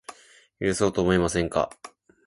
[0.59, 1.77] 許そうとは思いませんか